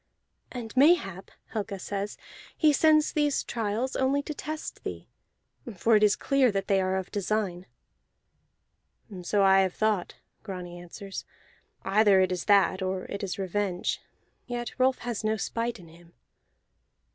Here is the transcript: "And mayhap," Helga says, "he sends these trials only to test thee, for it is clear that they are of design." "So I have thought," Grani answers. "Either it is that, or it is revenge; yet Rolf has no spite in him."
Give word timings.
"And 0.51 0.75
mayhap," 0.75 1.29
Helga 1.49 1.77
says, 1.77 2.17
"he 2.57 2.73
sends 2.73 3.13
these 3.13 3.43
trials 3.43 3.95
only 3.95 4.23
to 4.23 4.33
test 4.33 4.83
thee, 4.83 5.07
for 5.77 5.95
it 5.95 6.01
is 6.01 6.15
clear 6.15 6.51
that 6.51 6.65
they 6.67 6.81
are 6.81 6.95
of 6.95 7.11
design." 7.11 7.67
"So 9.21 9.43
I 9.43 9.59
have 9.59 9.75
thought," 9.75 10.15
Grani 10.41 10.79
answers. 10.79 11.23
"Either 11.83 12.19
it 12.19 12.31
is 12.31 12.45
that, 12.45 12.81
or 12.81 13.05
it 13.11 13.21
is 13.21 13.37
revenge; 13.37 14.01
yet 14.47 14.71
Rolf 14.79 14.97
has 15.05 15.23
no 15.23 15.37
spite 15.37 15.77
in 15.77 15.89
him." 15.89 16.13